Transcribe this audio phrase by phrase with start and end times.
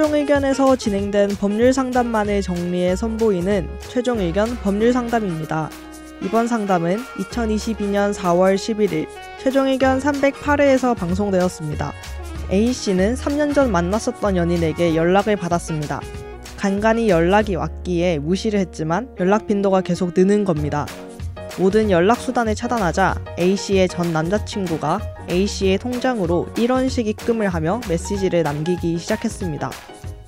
[0.00, 5.68] 최종 의견에서 진행된 법률 상담만을 정리해 선보이는 최종 의견 법률 상담입니다.
[6.22, 9.06] 이번 상담은 2022년 4월 11일
[9.42, 11.92] 최종 의견 308회에서 방송되었습니다.
[12.50, 16.00] A씨는 3년 전 만났었던 연인에게 연락을 받았습니다.
[16.56, 20.86] 간간히 연락이 왔기에 무시를 했지만 연락 빈도가 계속 느는 겁니다.
[21.58, 29.70] 모든 연락 수단을 차단하자 A씨의 전 남자친구가 A씨의 통장으로 1원씩 입금을 하며 메시지를 남기기 시작했습니다.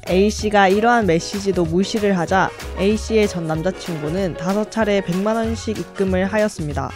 [0.08, 6.90] A씨가 이러한 메시지도 무시를 하자 A씨의 전 남자친구는 다섯 차례 100만원씩 입금을 하였습니다.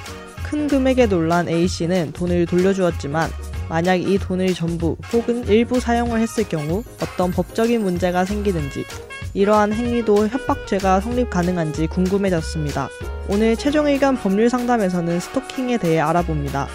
[0.45, 3.30] 큰 금액에 놀란 A씨는 돈을 돌려주었지만
[3.69, 8.84] 만약 이 돈을 전부 혹은 일부 사용을 했을 경우 어떤 법적인 문제가 생기는지
[9.34, 12.88] 이러한 행위도 협박죄가 성립 가능한지 궁금해졌습니다.
[13.28, 16.69] 오늘 최종 의견 법률 상담에서는 스토킹에 대해 알아봅니다.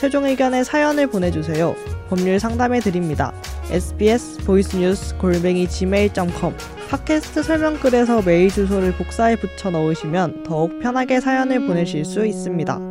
[0.00, 1.76] 최종 의견에 사연을 보내주세요.
[2.08, 3.34] 법률 상담해 드립니다.
[3.70, 6.54] sbs 보이스뉴스 골뱅이 gmail.com
[6.88, 12.89] 팟캐스트 설명글에서 메일 주소를 복사해 붙여 넣으시면 더욱 편하게 사연을 보내실 수 있습니다.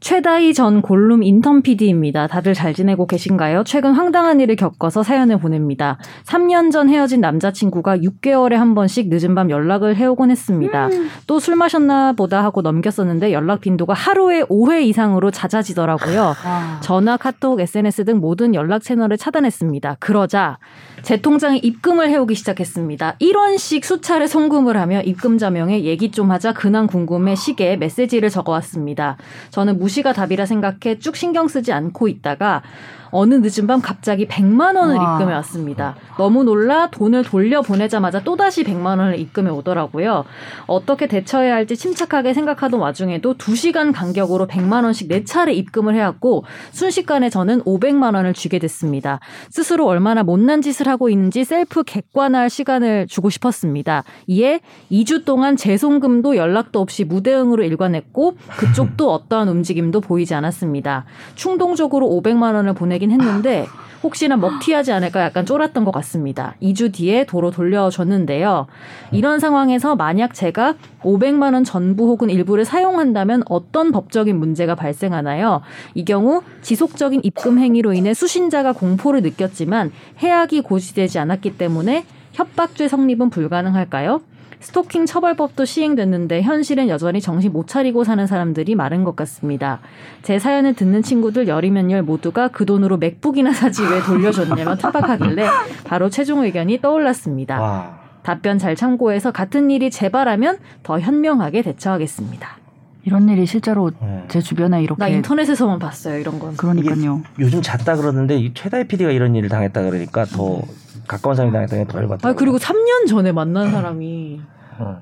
[0.00, 2.28] 최다희 전 골룸 인턴 PD입니다.
[2.28, 3.64] 다들 잘 지내고 계신가요?
[3.64, 5.98] 최근 황당한 일을 겪어서 사연을 보냅니다.
[6.24, 10.86] 3년 전 헤어진 남자친구가 6개월에 한 번씩 늦은 밤 연락을 해오곤 했습니다.
[10.86, 11.08] 음.
[11.26, 16.34] 또술 마셨나 보다 하고 넘겼었는데 연락 빈도가 하루에 5회 이상으로 잦아지더라고요.
[16.44, 16.80] 아.
[16.82, 19.96] 전화, 카톡, SNS 등 모든 연락 채널을 차단했습니다.
[19.98, 20.58] 그러자
[21.02, 23.16] 제 통장에 입금을 해오기 시작했습니다.
[23.20, 29.16] 1원씩 수차례 송금을 하며 입금자 명에 얘기 좀 하자 근황 궁금해 시계에 메시지를 적어왔습니다.
[29.50, 32.62] 저는 무 시가 답이라 생각해 쭉 신경 쓰지 않고 있다가
[33.10, 35.14] 어느 늦은 밤 갑자기 100만 원을 와.
[35.14, 35.96] 입금해 왔습니다.
[36.18, 40.24] 너무 놀라 돈을 돌려 보내자마자 또다시 100만 원을 입금해 오더라고요.
[40.66, 47.62] 어떻게 대처해야 할지 침착하게 생각하던 와중에도 2시간 간격으로 100만 원씩 4차례 입금을 해왔고 순식간에 저는
[47.62, 49.20] 500만 원을 쥐게 됐습니다.
[49.50, 54.04] 스스로 얼마나 못난 짓을 하고 있는지 셀프 객관할 시간을 주고 싶었습니다.
[54.26, 54.60] 이에
[54.92, 61.04] 2주 동안 재송금도 연락도 없이 무대응으로 일관했고 그쪽도 어떠한 움직임도 보이지 않았습니다.
[61.34, 63.66] 충동적으로 500만 원을 보내 보내긴 했는데
[64.02, 66.54] 혹시나 먹튀하지 않을까 약간 쫄았던 것 같습니다.
[66.62, 68.66] 2주 뒤에 도로 돌려줬는데요.
[69.10, 75.62] 이런 상황에서 만약 제가 500만 원 전부 혹은 일부를 사용한다면 어떤 법적인 문제가 발생하나요?
[75.94, 83.30] 이 경우 지속적인 입금 행위로 인해 수신자가 공포를 느꼈지만 해악이 고지되지 않았기 때문에 협박죄 성립은
[83.30, 84.20] 불가능할까요?
[84.60, 89.80] 스토킹 처벌법도 시행됐는데 현실은 여전히 정신 못 차리고 사는 사람들이 많은 것 같습니다.
[90.22, 95.46] 제 사연을 듣는 친구들 열이면 열 모두가 그 돈으로 맥북이나 사지 왜 돌려줬냐며 타박하길래
[95.84, 97.60] 바로 최종 의견이 떠올랐습니다.
[97.60, 97.98] 와.
[98.22, 102.58] 답변 잘 참고해서 같은 일이 재발하면 더 현명하게 대처하겠습니다.
[103.04, 104.24] 이런 일이 실제로 네.
[104.28, 106.56] 제 주변에 이렇게 나 인터넷에서만 봤어요 이런 건.
[106.56, 107.22] 그러니까요.
[107.38, 110.60] 요즘 잤다 그러는데 이 최다희 PD가 이런 일을 당했다 그러니까 더
[111.08, 112.28] 가까운 사람이 당했다는 게더 열받다.
[112.28, 114.40] 아 그리고 3년 전에 만난 사람이
[114.78, 115.00] 어.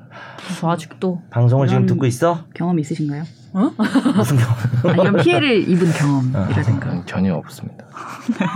[0.62, 2.44] 아직도 방송을 지금 듣고 있어?
[2.54, 3.24] 경험 있으신가요?
[3.52, 3.70] 어?
[4.16, 4.54] 무슨 경험?
[4.84, 7.84] 아, 이런 피해를 입은 경험이라든가 어, 전혀 없습니다.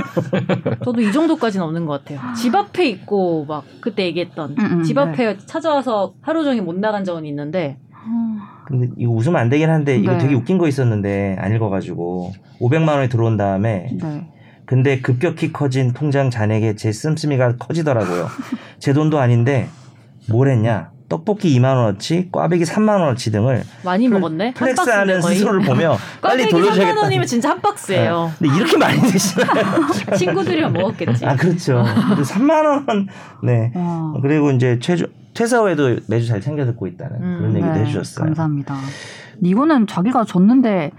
[0.85, 2.21] 저도 이 정도까지는 없는 것 같아요.
[2.35, 5.39] 집 앞에 있고 막 그때 얘기했던 음, 음, 집 앞에 네.
[5.45, 7.79] 찾아와서 하루 종일 못 나간 적은 있는데.
[8.67, 10.19] 근데 이거 웃으면 안 되긴 한데 이거 네.
[10.19, 14.31] 되게 웃긴 거 있었는데 안 읽어가지고 500만 원이 들어온 다음에 네.
[14.71, 18.29] 근데 급격히 커진 통장 잔액에 제 씀씀이가 커지더라고요.
[18.79, 19.69] 제 돈도 아닌데
[20.29, 20.91] 뭘 했냐?
[21.09, 24.55] 떡볶이 2만 원어치, 꽈배기 3만 원어치 등을 많이 플, 먹었네.
[24.55, 26.93] flex하는 스스로를 보며 빨리 돌려줘야겠다.
[26.93, 28.31] 3만 원이면 진짜 한 박스예요.
[28.39, 28.47] 네.
[28.47, 29.87] 근데 이렇게 많이 드시나요?
[30.17, 31.27] 친구들이랑 먹었겠지.
[31.27, 31.83] 아 그렇죠.
[32.23, 33.09] 3만 원.
[33.43, 33.73] 네.
[33.75, 34.15] 와.
[34.23, 38.27] 그리고 이제 최저 퇴사 후에도 매주 잘 챙겨 듣고 있다는 음, 그런 얘기도 네, 해주셨어요.
[38.27, 38.77] 감사합니다.
[39.43, 40.93] 이거는 자기가 줬는데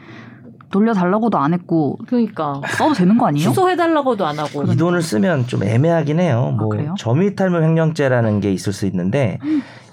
[0.72, 3.50] 돌려달라고도 안 했고 그러니까 써도 되는 거 아니에요?
[3.50, 6.54] 취소해달라고도 안 하고 이 돈을 쓰면 좀 애매하긴 해요.
[6.54, 9.40] 아, 뭐 아, 점유탈물 횡령죄라는 게 있을 수 있는데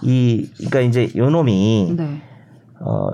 [0.02, 2.22] 이 그러니까 이제 요놈이 네.
[2.80, 3.10] 어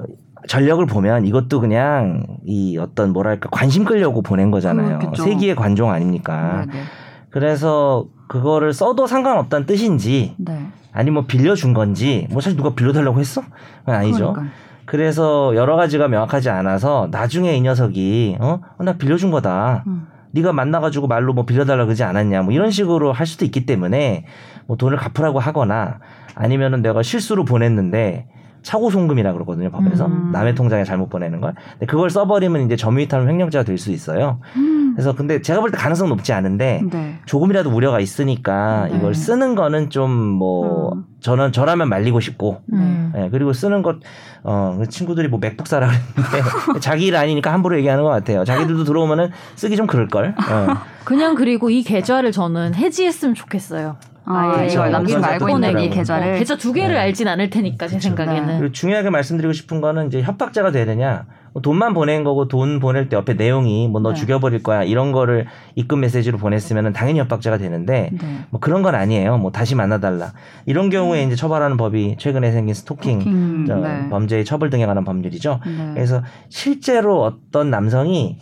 [0.46, 4.98] 전력을 보면 이것도 그냥 이 어떤 뭐랄까 관심 끌려고 보낸 거잖아요.
[5.02, 6.66] 음, 세기의 관종 아닙니까?
[6.66, 6.82] 네, 네.
[7.30, 10.66] 그래서 그거를 써도 상관없다는 뜻인지 네.
[10.92, 13.42] 아니 뭐 빌려준 건지 뭐 사실 누가 빌려달라고 했어?
[13.86, 14.34] 아니죠.
[14.34, 14.54] 그러니까.
[14.94, 18.38] 그래서 여러 가지가 명확하지 않아서 나중에 이 녀석이
[18.78, 19.82] 어나 빌려준 거다.
[19.88, 20.06] 음.
[20.30, 24.24] 네가 만나가지고 말로 뭐 빌려달라 그러지 않았냐 뭐 이런 식으로 할 수도 있기 때문에
[24.68, 25.98] 뭐 돈을 갚으라고 하거나
[26.36, 28.28] 아니면은 내가 실수로 보냈는데
[28.62, 30.30] 차고 송금이라 그러거든요 법에서 음.
[30.30, 31.54] 남의 통장에 잘못 보내는 걸.
[31.72, 34.38] 근데 그걸 써버리면 이제 점유이탈 횡령죄가 될 수 있어요.
[34.56, 34.92] 음.
[34.94, 37.18] 그래서 근데 제가 볼 때 가능성 높지 않은데 네.
[37.26, 38.96] 조금이라도 우려가 있으니까 네.
[38.96, 41.04] 이걸 쓰는 거는 좀뭐 음.
[41.24, 43.10] 저는 저라면 말리고 싶고 음.
[43.14, 43.96] 네, 그리고 쓰는 것
[44.42, 46.50] 어, 그 친구들이 뭐 맥북 사라 그랬는데
[46.80, 48.44] 자기 일 아니니까 함부로 얘기하는 것 같아요.
[48.44, 50.34] 자기들도 들어오면은 쓰기 좀 그럴 걸.
[50.36, 50.66] 어.
[51.04, 53.96] 그냥 그리고 이 계좌를 저는 해지했으면 좋겠어요.
[54.26, 57.00] 아, 예, 이걸 남친 알고 있는 이 계좌를 어, 계좌 두 개를 네.
[57.00, 58.08] 알진 않을 테니까 제 그쵸.
[58.08, 58.58] 생각에는.
[58.58, 63.16] 그리고 중요하게 말씀드리고 싶은 거는 이제 협박자가 되느냐 뭐 돈만 보낸 거고 돈 보낼 때
[63.16, 64.14] 옆에 내용이 뭐너 네.
[64.16, 65.46] 죽여버릴 거야 이런 거를
[65.76, 68.38] 입금 메시지로 보냈으면 당연히 협박자가 되는데 네.
[68.50, 69.38] 뭐 그런 건 아니에요.
[69.38, 70.32] 뭐 다시 만나달라
[70.66, 71.28] 이런 경우에 음.
[71.28, 74.08] 이제 처벌하는 법이 최근에 생긴 스토킹, 스토킹 네.
[74.10, 75.60] 범죄의 처벌 등에 관한 법률이죠.
[75.64, 75.90] 네.
[75.94, 78.38] 그래서 실제로 어떤 남성이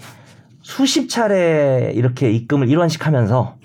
[0.63, 3.57] 수십 차례 이렇게 입금을 일원씩 하면서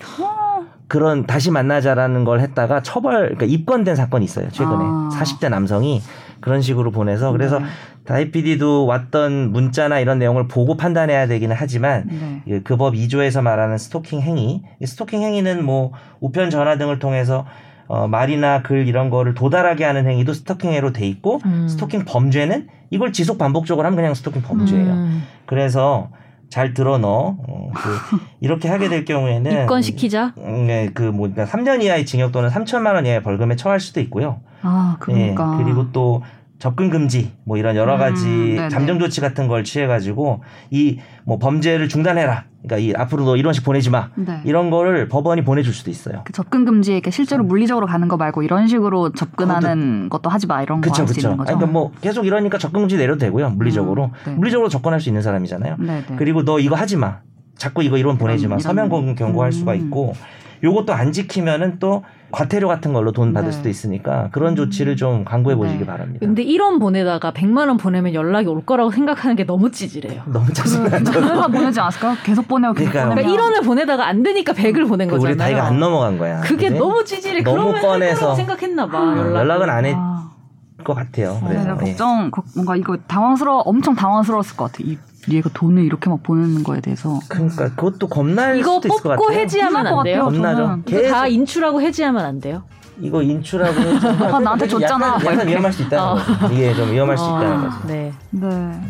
[0.88, 5.08] 그런 다시 만나자라는 걸 했다가 처벌 그러니까 입건된 사건이 있어요 최근에 아.
[5.12, 6.02] 40대 남성이
[6.40, 7.66] 그런 식으로 보내서 그래서 네.
[8.04, 12.60] 다이 PD도 왔던 문자나 이런 내용을 보고 판단해야 되기는 하지만 네.
[12.62, 17.44] 그법 2조에서 말하는 스토킹 행위, 스토킹 행위는 뭐 우편 전화 등을 통해서
[17.88, 21.66] 어, 말이나 글 이런 거를 도달하게 하는 행위도 스토킹행위로 돼 있고 음.
[21.68, 24.92] 스토킹 범죄는 이걸 지속 반복적으로 하면 그냥 스토킹 범죄예요.
[24.92, 25.22] 음.
[25.46, 26.10] 그래서
[26.50, 27.36] 잘 들어 넣어.
[27.38, 30.34] 어, 그 이렇게 하게 될 경우에는 입건시키자.
[30.38, 34.40] 음, 네, 그뭐 3년 그러니까 이하의 징역 또는 3천만 원 이하의 벌금에 처할 수도 있고요.
[34.62, 35.56] 아, 그러니까.
[35.56, 36.22] 네, 그리고 또
[36.58, 38.26] 접근 금지 뭐 이런 여러 음, 가지
[38.58, 42.44] 음, 잠정 조치 같은 걸 취해 가지고 이 뭐 범죄를 중단해라.
[42.62, 44.08] 그러니까 이 앞으로 너 이런 식 보내지 마.
[44.14, 44.40] 네.
[44.46, 46.22] 이런 거를 법원이 보내줄 수도 있어요.
[46.24, 47.48] 그 접근 금지 이렇게 실제로 음.
[47.48, 51.44] 물리적으로 가는 거 말고 이런 식으로 접근하는 것도 하지 마 이런 거할수 있는 거죠.
[51.54, 53.50] 그러니까 뭐 계속 이러니까 접근 금지 내려도 되고요.
[53.50, 54.34] 물리적으로 음, 네.
[54.36, 55.76] 물리적으로 접근할 수 있는 사람이잖아요.
[55.80, 56.16] 네, 네.
[56.16, 57.18] 그리고 너 이거 하지 마.
[57.58, 58.58] 자꾸 이거 이런 보내지 마.
[58.58, 59.76] 서면 경고할 수가 음.
[59.76, 60.14] 있고
[60.62, 63.56] 요것도 안 지키면은 또 과태료 같은 걸로 돈 받을 네.
[63.56, 64.56] 수도 있으니까 그런 음.
[64.56, 65.86] 조치를 좀 강구해 보시기 네.
[65.86, 66.26] 바랍니다.
[66.26, 70.24] 근데 1원 보내다가 100만 원 보내면 연락이 올 거라고 생각하는 게 너무 찌질해요.
[70.28, 71.18] 너무 짜증나죠.
[71.18, 72.16] 얼마 보내지 않았을까?
[72.24, 73.32] 계속 보내고 계속 그러니까, 보내면.
[73.32, 75.32] 그러니까 1원을 보내다가 안 되니까 100을 보낸 거잖아요.
[75.32, 76.40] 우리 나이가 안 넘어간 거야.
[76.40, 76.78] 그게 그치?
[76.78, 77.42] 너무 찌질해.
[77.42, 78.98] 너무 뻔해서 생각했나 봐.
[78.98, 79.94] 연락은, 연락은 안 했.
[79.96, 80.37] 아.
[80.84, 81.40] 것 같아요.
[81.46, 84.84] 그래서 네, 걱정 뭔가 이거 당황스러워 엄청 당황스러웠을 것 같아.
[84.84, 84.96] 이
[85.28, 87.18] 얘가 돈을 이렇게 막 보내는 거에 대해서.
[87.28, 89.14] 그러니까 그것도 겁날 수도 있을 것 같아요.
[89.14, 90.24] 이거 뽑고 해지하면 안 돼요?
[90.24, 90.82] 겁나죠.
[91.10, 92.62] 다 인출하고 해지하면 안 돼요?
[93.00, 93.78] 이거 인출하고
[94.34, 95.06] 아, 나한테 줬잖아.
[95.20, 96.14] 약간, 약간 위험할 수 있다는 어.
[96.14, 96.54] 거죠.
[96.54, 97.18] 이게 좀 위험할 어.
[97.18, 97.86] 수 있다는 거죠.
[97.86, 98.12] 네.
[98.30, 98.80] 네.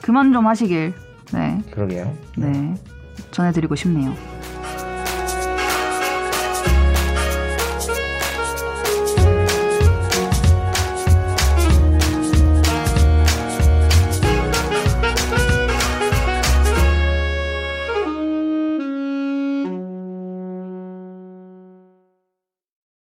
[0.00, 0.92] 그만 좀 하시길.
[1.32, 1.62] 네.
[1.70, 2.12] 그러게요.
[2.36, 2.74] 네.
[3.30, 4.12] 전해드리고 싶네요.